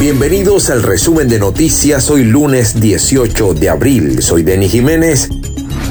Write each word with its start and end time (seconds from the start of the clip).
Bienvenidos 0.00 0.70
al 0.70 0.82
resumen 0.82 1.28
de 1.28 1.38
noticias 1.38 2.08
hoy 2.08 2.24
lunes 2.24 2.80
18 2.80 3.52
de 3.52 3.68
abril. 3.68 4.22
Soy 4.22 4.42
Denis 4.42 4.72
Jiménez. 4.72 5.28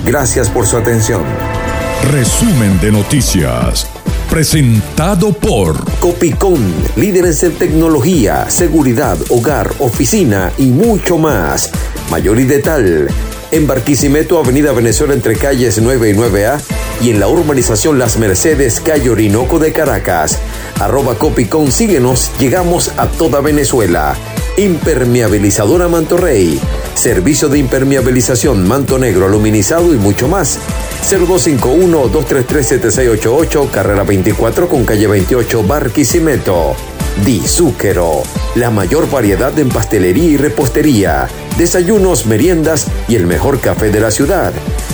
Gracias 0.03 0.49
por 0.49 0.65
su 0.65 0.77
atención. 0.77 1.21
Resumen 2.11 2.79
de 2.81 2.91
noticias. 2.91 3.85
Presentado 4.31 5.31
por 5.31 5.77
Copicón, 5.99 6.73
líderes 6.95 7.43
en 7.43 7.53
tecnología, 7.53 8.49
seguridad, 8.49 9.15
hogar, 9.29 9.71
oficina 9.77 10.51
y 10.57 10.65
mucho 10.65 11.19
más. 11.19 11.69
Mayor 12.09 12.39
y 12.39 12.45
de 12.45 12.59
tal. 12.59 13.07
En 13.51 13.67
Barquisimeto, 13.67 14.39
Avenida 14.39 14.71
Venezuela 14.71 15.13
entre 15.13 15.35
calles 15.35 15.79
9 15.79 16.09
y 16.09 16.13
9A 16.13 16.76
y 17.01 17.09
en 17.09 17.19
la 17.19 17.27
urbanización 17.27 17.99
Las 17.99 18.17
Mercedes, 18.17 18.79
calle 18.79 19.09
Orinoco 19.09 19.59
de 19.59 19.73
Caracas. 19.73 20.39
Arroba 20.79 21.15
Copicón, 21.15 21.69
síguenos, 21.71 22.31
llegamos 22.39 22.93
a 22.97 23.07
toda 23.07 23.41
Venezuela. 23.41 24.15
Impermeabilizadora 24.57 25.87
Mantorrey. 25.87 26.59
Servicio 26.95 27.49
de 27.49 27.59
impermeabilización, 27.59 28.67
manto 28.67 28.97
negro, 28.97 29.27
aluminizado 29.27 29.93
y 29.93 29.97
mucho 29.97 30.27
más. 30.27 30.57
0251-233-7688, 31.09 33.69
carrera 33.69 34.03
24 34.03 34.67
con 34.67 34.83
calle 34.83 35.05
28, 35.07 35.63
Barquisimeto. 35.63 36.75
Di 37.25 37.41
Zúquero, 37.45 38.23
la 38.55 38.69
mayor 38.69 39.09
variedad 39.09 39.57
en 39.59 39.67
pastelería 39.69 40.29
y 40.29 40.37
repostería, 40.37 41.27
desayunos, 41.57 42.25
meriendas 42.25 42.87
y 43.07 43.15
el 43.15 43.27
mejor 43.27 43.59
café 43.59 43.89
de 43.89 43.99
la 43.99 44.11
ciudad. 44.11 44.53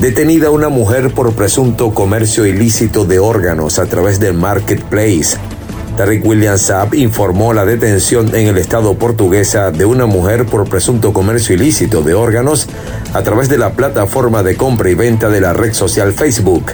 Detenida 0.00 0.52
una 0.52 0.68
mujer 0.68 1.12
por 1.12 1.32
presunto 1.32 1.92
comercio 1.92 2.46
ilícito 2.46 3.04
de 3.04 3.18
órganos 3.18 3.80
a 3.80 3.86
través 3.86 4.20
del 4.20 4.32
marketplace. 4.32 5.36
Tarek 5.96 6.24
William 6.24 6.56
Saab 6.56 6.94
informó 6.94 7.52
la 7.52 7.64
detención 7.64 8.32
en 8.36 8.46
el 8.46 8.58
estado 8.58 8.94
portuguesa 8.94 9.72
de 9.72 9.84
una 9.84 10.06
mujer 10.06 10.46
por 10.46 10.68
presunto 10.68 11.12
comercio 11.12 11.56
ilícito 11.56 12.02
de 12.02 12.14
órganos 12.14 12.68
a 13.12 13.22
través 13.22 13.48
de 13.48 13.58
la 13.58 13.72
plataforma 13.72 14.44
de 14.44 14.54
compra 14.54 14.88
y 14.88 14.94
venta 14.94 15.30
de 15.30 15.40
la 15.40 15.52
red 15.52 15.72
social 15.72 16.12
Facebook. 16.12 16.66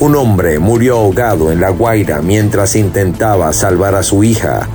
Un 0.00 0.16
hombre 0.16 0.58
murió 0.58 0.96
ahogado 0.96 1.52
en 1.52 1.60
La 1.60 1.70
Guaira 1.70 2.20
mientras 2.20 2.74
intentaba 2.74 3.52
salvar 3.52 3.94
a 3.94 4.02
su 4.02 4.24
hija. 4.24 4.68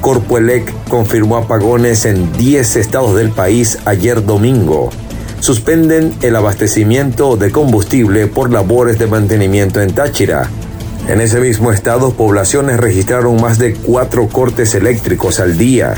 Corpoelec 0.00 0.72
confirmó 0.88 1.36
apagones 1.36 2.06
en 2.06 2.32
10 2.32 2.76
estados 2.76 3.14
del 3.16 3.32
país 3.32 3.80
ayer 3.84 4.24
domingo 4.24 4.88
suspenden 5.42 6.14
el 6.22 6.36
abastecimiento 6.36 7.36
de 7.36 7.50
combustible 7.50 8.28
por 8.28 8.52
labores 8.52 8.96
de 9.00 9.08
mantenimiento 9.08 9.80
en 9.80 9.92
Táchira. 9.92 10.48
En 11.08 11.20
ese 11.20 11.40
mismo 11.40 11.72
estado, 11.72 12.12
poblaciones 12.12 12.78
registraron 12.78 13.40
más 13.40 13.58
de 13.58 13.74
cuatro 13.74 14.28
cortes 14.28 14.76
eléctricos 14.76 15.40
al 15.40 15.58
día. 15.58 15.94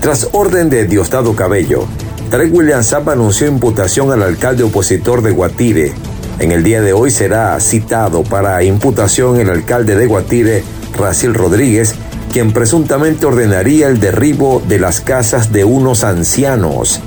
Tras 0.00 0.30
orden 0.32 0.70
de 0.70 0.86
Diosdado 0.86 1.36
Cabello, 1.36 1.84
Tarek 2.30 2.54
William 2.54 2.82
Zap 2.82 3.10
anunció 3.10 3.46
imputación 3.46 4.10
al 4.10 4.22
alcalde 4.22 4.62
opositor 4.62 5.20
de 5.20 5.32
Guatire. 5.32 5.92
En 6.38 6.50
el 6.50 6.64
día 6.64 6.80
de 6.80 6.94
hoy 6.94 7.10
será 7.10 7.60
citado 7.60 8.22
para 8.22 8.64
imputación 8.64 9.38
el 9.38 9.50
alcalde 9.50 9.96
de 9.96 10.06
Guatire, 10.06 10.64
Racil 10.96 11.34
Rodríguez, 11.34 11.94
quien 12.32 12.52
presuntamente 12.52 13.26
ordenaría 13.26 13.88
el 13.88 14.00
derribo 14.00 14.62
de 14.66 14.78
las 14.78 15.02
casas 15.02 15.52
de 15.52 15.66
unos 15.66 16.04
ancianos. 16.04 17.02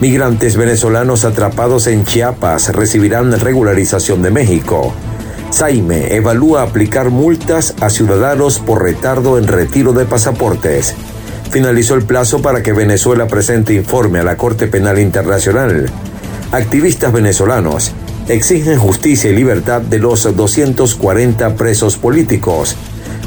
Migrantes 0.00 0.56
venezolanos 0.56 1.24
atrapados 1.24 1.88
en 1.88 2.04
Chiapas 2.04 2.72
recibirán 2.72 3.32
regularización 3.40 4.22
de 4.22 4.30
México. 4.30 4.92
Saime 5.50 6.14
evalúa 6.14 6.62
aplicar 6.62 7.10
multas 7.10 7.74
a 7.80 7.90
ciudadanos 7.90 8.60
por 8.60 8.84
retardo 8.84 9.38
en 9.38 9.48
retiro 9.48 9.92
de 9.92 10.04
pasaportes. 10.04 10.94
Finalizó 11.50 11.96
el 11.96 12.04
plazo 12.04 12.40
para 12.42 12.62
que 12.62 12.72
Venezuela 12.72 13.26
presente 13.26 13.74
informe 13.74 14.20
a 14.20 14.22
la 14.22 14.36
Corte 14.36 14.68
Penal 14.68 15.00
Internacional. 15.00 15.90
Activistas 16.52 17.12
venezolanos 17.12 17.92
exigen 18.28 18.78
justicia 18.78 19.30
y 19.30 19.34
libertad 19.34 19.80
de 19.80 19.98
los 19.98 20.36
240 20.36 21.56
presos 21.56 21.96
políticos. 21.96 22.76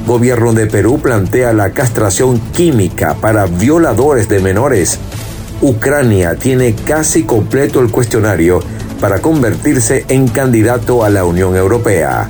Gobierno 0.08 0.54
de 0.54 0.68
Perú 0.68 1.00
plantea 1.02 1.52
la 1.52 1.72
castración 1.72 2.40
química 2.54 3.16
para 3.16 3.46
violadores 3.48 4.30
de 4.30 4.40
menores. 4.40 5.00
Ucrania 5.62 6.36
tiene 6.36 6.74
casi 6.74 7.24
completo 7.24 7.82
el 7.82 7.92
cuestionario 7.92 8.62
para 9.00 9.20
convertirse 9.20 10.06
en 10.10 10.28
candidato 10.28 11.04
a 11.04 11.10
la 11.10 11.24
Unión 11.24 11.56
Europea. 11.56 12.28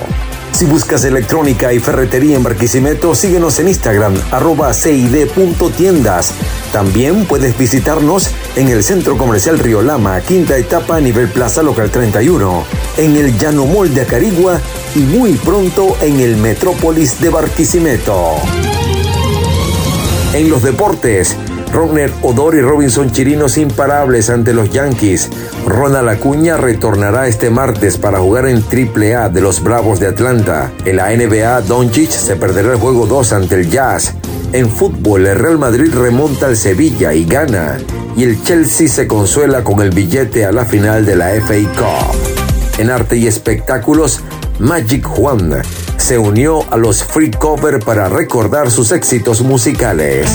Si 0.58 0.66
buscas 0.66 1.06
electrónica 1.06 1.72
y 1.72 1.78
ferretería 1.78 2.36
en 2.36 2.42
Barquisimeto, 2.42 3.14
síguenos 3.14 3.60
en 3.60 3.68
Instagram, 3.68 4.16
arroba 4.32 4.74
cid.tiendas. 4.74 6.34
También 6.74 7.26
puedes 7.26 7.56
visitarnos 7.56 8.32
en 8.56 8.70
el 8.70 8.84
Centro 8.84 9.20
Comercial 9.20 9.60
Río 9.60 9.84
Lama, 9.84 10.20
quinta 10.22 10.58
etapa 10.58 10.96
a 10.96 11.00
nivel 11.00 11.28
Plaza 11.28 11.62
Local 11.62 11.92
31, 11.92 12.66
en 12.98 13.18
el 13.18 13.38
Llano 13.38 13.68
Mall 13.68 13.94
de 13.94 14.02
Acarigua 14.02 14.60
y 14.96 15.02
muy 15.02 15.34
pronto 15.34 15.96
en 16.02 16.22
el 16.22 16.38
Metrópolis 16.38 17.22
de 17.22 17.30
Barquisimeto. 17.30 18.38
En 20.34 20.50
los 20.50 20.64
deportes, 20.64 21.38
Rodner 21.78 22.12
Odor 22.24 22.56
y 22.56 22.62
Robinson 22.62 23.12
Chirinos 23.12 23.56
imparables 23.60 24.32
ante 24.32 24.52
los 24.52 24.72
Yankees. 24.72 25.30
Ronald 25.68 26.10
Acuña 26.10 26.58
retornará 26.58 27.28
este 27.28 27.52
martes 27.52 28.00
para 28.00 28.18
jugar 28.18 28.48
en 28.48 28.64
AAA 28.64 29.30
de 29.30 29.42
los 29.42 29.62
Bravos 29.62 30.00
de 30.00 30.08
Atlanta. 30.08 30.72
En 30.86 30.96
la 30.96 31.16
NBA, 31.16 31.62
Doncic 31.62 32.10
se 32.10 32.36
perderá 32.36 32.72
el 32.72 32.80
juego 32.80 33.06
2 33.06 33.32
ante 33.32 33.54
el 33.54 33.70
Jazz. 33.70 34.16
En 34.54 34.72
fútbol, 34.72 35.28
el 35.28 35.38
Real 35.38 35.60
Madrid 35.60 35.94
remonta 35.94 36.48
al 36.48 36.58
Sevilla 36.58 37.14
y 37.14 37.26
gana, 37.26 37.78
y 38.16 38.24
el 38.24 38.42
Chelsea 38.42 38.88
se 38.88 39.06
consuela 39.06 39.64
con 39.64 39.80
el 39.80 39.92
billete 39.92 40.46
a 40.46 40.52
la 40.52 40.66
final 40.66 41.06
de 41.06 41.16
la 41.16 41.30
FA 41.30 41.60
Cup. 41.78 42.80
En 42.80 42.90
arte 42.90 43.18
y 43.18 43.28
espectáculos, 43.28 44.22
Magic 44.58 45.06
Juan 45.06 45.62
se 45.98 46.18
unió 46.18 46.66
a 46.72 46.78
los 46.78 47.04
Free 47.04 47.30
Cover 47.30 47.82
para 47.82 48.10
recordar 48.10 48.72
sus 48.72 48.92
éxitos 48.92 49.44
musicales. 49.44 50.28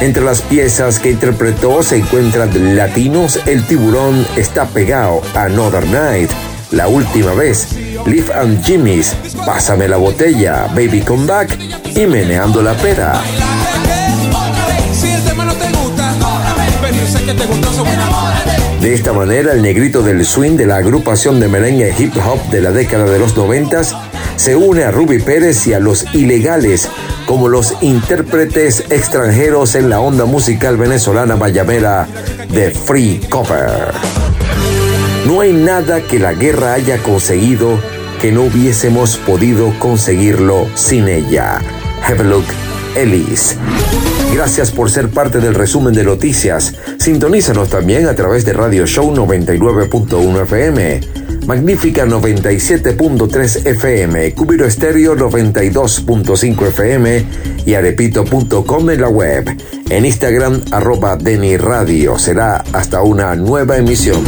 Entre 0.00 0.22
las 0.22 0.42
piezas 0.42 0.98
que 0.98 1.10
interpretó 1.10 1.82
se 1.82 1.96
encuentran 1.96 2.76
Latinos, 2.76 3.40
El 3.46 3.66
tiburón 3.66 4.26
está 4.36 4.66
pegado 4.66 5.22
a 5.34 5.44
Another 5.44 5.86
Night, 5.86 6.30
La 6.70 6.86
última 6.86 7.32
vez, 7.32 7.68
Live 8.04 8.32
and 8.34 8.62
Jimmy's, 8.62 9.16
Pásame 9.46 9.88
la 9.88 9.96
botella, 9.96 10.66
Baby 10.74 11.00
Come 11.00 11.26
Back 11.26 11.58
y 11.94 12.06
Meneando 12.06 12.62
la 12.62 12.74
pera. 12.74 13.22
De 18.80 18.94
esta 18.94 19.12
manera, 19.14 19.52
el 19.52 19.62
negrito 19.62 20.02
del 20.02 20.26
swing 20.26 20.56
de 20.56 20.66
la 20.66 20.76
agrupación 20.76 21.40
de 21.40 21.48
merengue 21.48 21.94
hip 21.98 22.14
hop 22.18 22.50
de 22.50 22.60
la 22.60 22.70
década 22.70 23.06
de 23.06 23.18
los 23.18 23.34
noventas 23.34 23.96
se 24.36 24.54
une 24.54 24.84
a 24.84 24.90
Ruby 24.90 25.20
Pérez 25.20 25.66
y 25.66 25.72
a 25.72 25.80
los 25.80 26.04
ilegales 26.14 26.88
como 27.26 27.48
los 27.48 27.74
intérpretes 27.82 28.84
extranjeros 28.90 29.74
en 29.74 29.90
la 29.90 30.00
onda 30.00 30.24
musical 30.24 30.76
venezolana 30.76 31.34
bayamera 31.34 32.06
de 32.48 32.70
Free 32.70 33.20
Cover. 33.28 33.92
No 35.26 35.40
hay 35.40 35.52
nada 35.52 36.00
que 36.02 36.18
la 36.18 36.32
guerra 36.34 36.74
haya 36.74 36.98
conseguido 36.98 37.78
que 38.20 38.32
no 38.32 38.42
hubiésemos 38.42 39.16
podido 39.18 39.76
conseguirlo 39.78 40.66
sin 40.74 41.08
ella. 41.08 41.60
Have 42.04 42.20
a 42.20 42.24
look, 42.24 42.44
Ellis. 42.96 43.56
Gracias 44.32 44.70
por 44.70 44.90
ser 44.90 45.10
parte 45.10 45.40
del 45.40 45.54
resumen 45.54 45.94
de 45.94 46.04
noticias. 46.04 46.74
Sintonízanos 46.98 47.70
también 47.70 48.06
a 48.06 48.14
través 48.14 48.44
de 48.44 48.52
Radio 48.52 48.86
Show 48.86 49.14
99.1 49.14 50.42
FM, 50.42 51.00
Magnífica 51.46 52.04
97.3 52.04 53.66
FM, 53.66 54.34
Cubiro 54.34 54.66
Estéreo 54.66 55.14
92.5 55.14 56.66
FM 56.66 57.24
y 57.64 57.74
arepito.com 57.74 58.90
en 58.90 59.00
la 59.00 59.08
web. 59.08 59.56
En 59.88 60.04
Instagram 60.04 60.62
arroba 60.72 61.16
Deni 61.16 61.56
Radio. 61.56 62.18
Será 62.18 62.64
hasta 62.72 63.02
una 63.02 63.36
nueva 63.36 63.76
emisión. 63.76 64.24